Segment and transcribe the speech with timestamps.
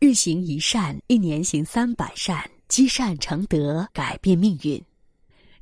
[0.00, 4.82] 日行一善，一年行三百善，积善成德，改变命运。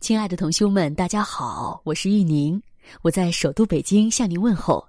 [0.00, 2.60] 亲爱的同修们，大家好，我是玉宁，
[3.02, 4.84] 我在首都北京向您问候。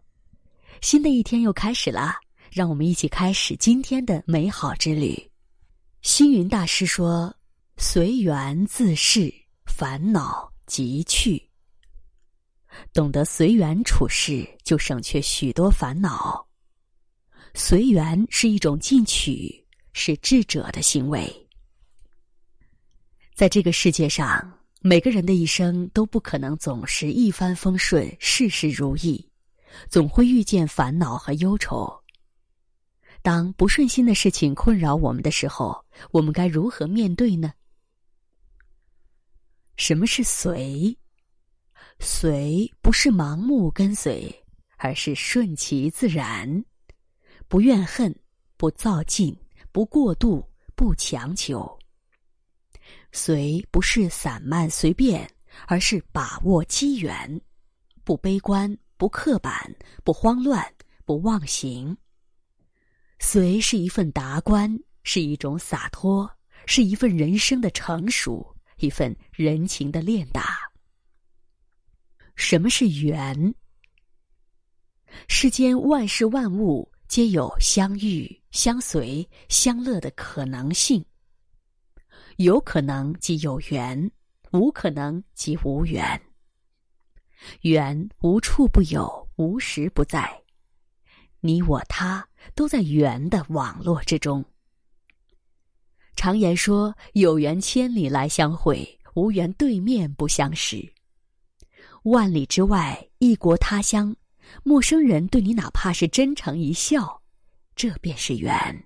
[0.82, 2.16] 新的一天又开始了，
[2.52, 5.30] 让我们一起开始今天的美好之旅。
[6.02, 7.34] 星云大师说
[7.78, 9.32] ：“随缘自适，
[9.66, 11.42] 烦恼即去。
[12.92, 16.44] 懂得随缘处事，就省却许多烦恼。
[17.54, 21.32] 随缘是一种进取，是智者的行为。
[23.34, 24.52] 在这个世界上。”
[24.86, 29.26] 每个人的一生都不可能总是一帆风顺、事事如意，
[29.90, 31.90] 总会遇见烦恼和忧愁。
[33.22, 37.54] 当不顺心的事情困扰我们的时候，我们该如何面对呢？
[39.78, 40.98] 什么是随？
[42.02, 44.44] 随不是盲目跟随，
[44.76, 46.66] 而是顺其自然，
[47.54, 48.12] 不怨恨，
[48.58, 49.38] 不造进，
[49.72, 50.44] 不过度，
[50.76, 51.78] 不强求。
[53.12, 55.30] 随不是散漫随便，
[55.68, 57.40] 而是把握机缘，
[58.04, 59.72] 不悲观，不刻板，
[60.04, 60.68] 不慌乱，
[61.06, 61.96] 不妄行。
[63.20, 66.28] 随是一份达观，是一种洒脱，
[66.66, 70.58] 是一份人生的成熟，一份人情的练达。
[72.36, 73.54] 什么是缘？
[75.28, 81.06] 世间万事万物皆有相遇、相随、相乐的可能性。
[82.38, 84.12] 有可能即有缘，
[84.52, 86.20] 无可能即无缘。
[87.62, 90.28] 缘无处不有，无时不在。
[91.40, 94.44] 你我他都在缘的网络之中。
[96.16, 100.92] 常言说：“有缘千里来相会，无缘对面不相识。”
[102.06, 104.16] 万里之外，异国他乡，
[104.62, 107.24] 陌生人对你哪怕是真诚一笑，
[107.76, 108.84] 这便是缘。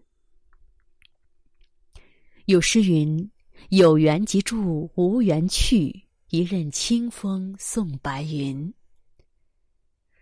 [2.45, 3.29] 有诗云。
[3.69, 6.07] 有缘即住，无缘去。
[6.29, 8.73] 一任清风送白云。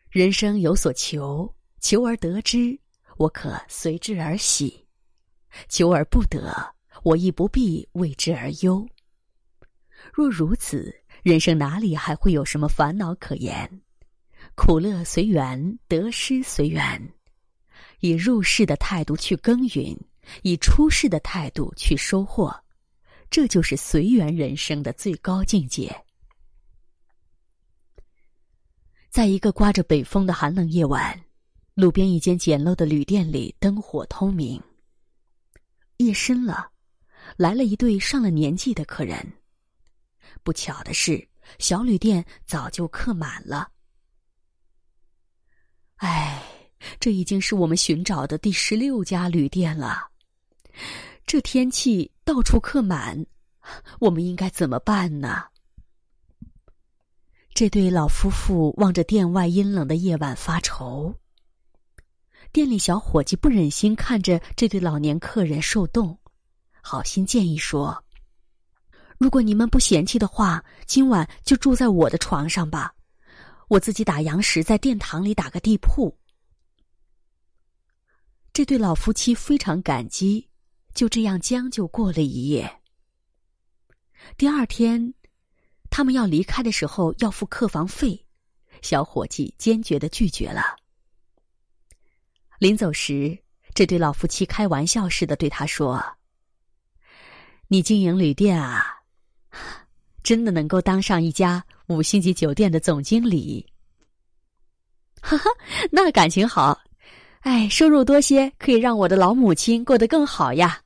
[0.10, 2.80] 人生有所求，求而得之，
[3.18, 4.88] 我可随之而喜；
[5.68, 8.88] 求而不得，我亦不必为之而忧。
[10.14, 13.82] 若如此，人生哪里还会有什么烦恼可言？
[14.56, 17.14] 苦乐随缘，得失随缘。
[18.00, 19.98] 以入世的态度去耕耘，
[20.44, 22.56] 以出世的态度去收获。
[23.30, 25.94] 这就是随缘人生的最高境界。
[29.10, 31.20] 在一个刮着北风的寒冷夜晚，
[31.74, 34.62] 路边一间简陋的旅店里灯火通明。
[35.98, 36.70] 夜深了，
[37.38, 39.34] 来了一对上了年纪的客人。
[40.44, 41.28] 不巧的是，
[41.60, 43.70] 小旅店早就客满了。
[45.98, 46.44] 唉，
[47.00, 50.08] 这已经是我们寻找的第十六家旅店了。
[51.26, 53.26] 这天气到处客满，
[54.00, 55.46] 我们应该怎么办呢？
[57.54, 61.16] 这对老夫妇望着店外阴冷的夜晚发愁。
[62.52, 66.20] 店里小伙计不忍心看着这对老年客人受冻，
[66.82, 68.04] 好心建议说
[69.18, 72.94] ：“如果你们不嫌弃的话，今晚就住在我的床上吧，
[73.68, 76.18] 我自己打烊时在殿堂里打个地铺。”
[78.52, 80.50] 这对老夫妻非常感激。
[80.96, 82.80] 就这样将就过了一夜。
[84.38, 85.14] 第二天，
[85.90, 88.26] 他们要离开的时候要付客房费，
[88.82, 90.78] 小伙计坚决的拒绝了。
[92.60, 93.38] 临走时，
[93.74, 96.02] 这对老夫妻开玩笑似的对他说
[97.68, 99.04] ：“你经营旅店啊，
[100.24, 103.66] 真的能够当上一家五星级酒店的总经理。
[105.22, 105.50] ”哈哈，
[105.92, 106.80] 那感情好，
[107.40, 110.82] 哎，收入多些可以让我的老母亲过得更好呀。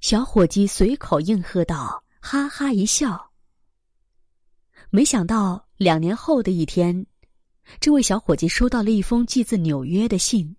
[0.00, 3.30] 小伙计随口应和道：“哈哈一笑。”
[4.90, 7.04] 没想到两年后的一天，
[7.80, 10.54] 这位小伙计收到了一封寄自纽约的信，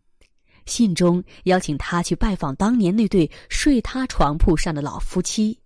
[0.66, 5.60] 信中邀请他去拜访当年那对睡他床铺上的老夫妻，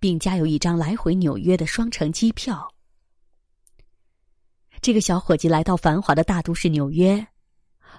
[0.00, 2.66] 并加有一张来回纽约的双程机票。
[4.80, 7.26] 这个小伙计来到繁华的大都市纽约，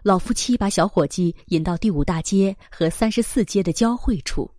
[0.04, 4.50] 老夫妻把小伙计引到第五大街和三十四街的交汇处。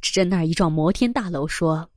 [0.00, 1.90] 指着那儿一幢摩天大楼说：“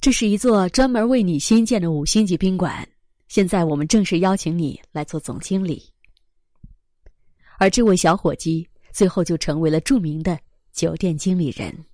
[0.00, 2.86] 这是一座专门为你新建的五星级宾馆。
[3.28, 5.90] 现在我们正式邀请你来做总经理。”
[7.58, 10.38] 而这位小伙计最后就成为了著名的
[10.72, 11.84] 酒店经理人。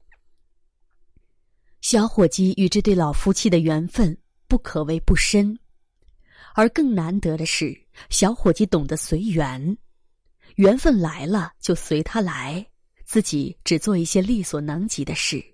[1.81, 4.17] 小伙计与这对老夫妻的缘分
[4.49, 5.57] 不可谓不深，
[6.57, 9.77] 而更难得的是，小伙计懂得随缘，
[10.55, 12.67] 缘分来了就随他来。
[13.05, 15.45] 自己只做一些力所能及的事。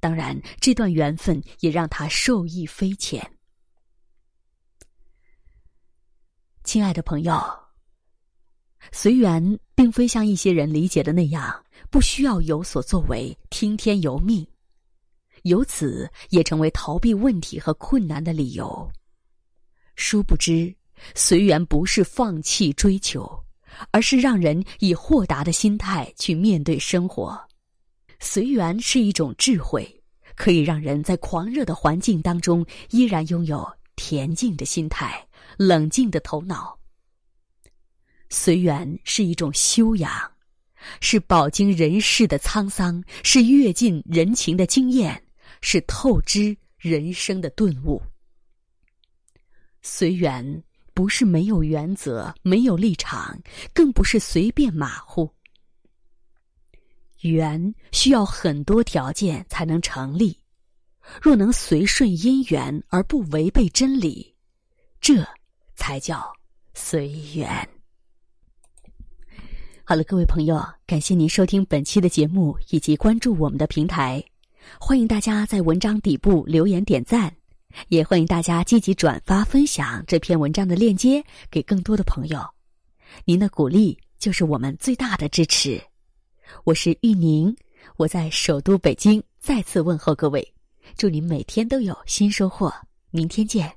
[0.00, 3.28] 当然，这段缘分也让他受益匪浅。
[6.64, 7.42] 亲爱的朋友，
[8.92, 14.46] 随缘并非像一些人理解的那样，不需要有所作为，听天由命，
[15.44, 18.92] 由此也成为逃避问题和困难的理由。
[20.04, 20.74] 殊不知，
[21.14, 23.40] 随缘不是放弃追求。
[23.90, 27.36] 而是让人以豁达的心态去面对生活，
[28.20, 29.84] 随缘是一种智慧，
[30.36, 35.20] 可以让人在狂热的环境当中依然拥有恬静的心态、
[35.56, 36.78] 冷静的头脑。
[38.30, 40.12] 随缘是一种修养，
[41.00, 45.20] 是饱经人世的沧桑，是阅尽人情的经验，
[45.62, 48.00] 是透支人生的顿悟。
[49.84, 50.64] 随缘。
[50.96, 53.36] 不是没有原则、没有立场，
[53.72, 55.28] 更不是随便马虎。
[57.22, 60.38] 缘需要很多条件才能成立，
[61.20, 64.32] 若能随顺因缘而不违背真理，
[65.00, 65.26] 这
[65.74, 66.32] 才叫
[66.74, 67.68] 随缘。
[69.82, 74.24] 好了，各位朋友，感谢您收听本期的节目以及关注我们的平台，
[74.78, 77.34] 欢迎大家在文章底部留言点赞。
[77.88, 82.40] 也欢迎大家积极转发分享这篇文章的链接给更多的朋友，
[83.24, 85.82] 您的鼓励就是我们最大的支持。
[86.62, 87.54] 我是玉宁，
[87.96, 90.54] 我在首都北京再次问候各位，
[90.96, 92.72] 祝您每天都有新收获，
[93.10, 93.74] 明天见。